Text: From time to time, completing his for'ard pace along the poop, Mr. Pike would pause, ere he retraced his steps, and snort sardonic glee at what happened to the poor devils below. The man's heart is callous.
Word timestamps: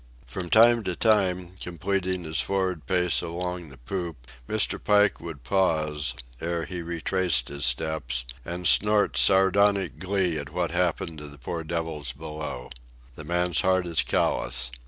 From 0.25 0.49
time 0.49 0.83
to 0.85 0.95
time, 0.95 1.51
completing 1.61 2.23
his 2.23 2.41
for'ard 2.41 2.87
pace 2.87 3.21
along 3.21 3.69
the 3.69 3.77
poop, 3.77 4.25
Mr. 4.49 4.83
Pike 4.83 5.21
would 5.21 5.43
pause, 5.43 6.15
ere 6.41 6.65
he 6.65 6.81
retraced 6.81 7.49
his 7.49 7.67
steps, 7.67 8.25
and 8.43 8.65
snort 8.65 9.15
sardonic 9.15 9.99
glee 9.99 10.39
at 10.39 10.49
what 10.51 10.71
happened 10.71 11.19
to 11.19 11.27
the 11.27 11.37
poor 11.37 11.63
devils 11.63 12.13
below. 12.13 12.71
The 13.13 13.23
man's 13.23 13.61
heart 13.61 13.85
is 13.85 14.01
callous. 14.01 14.71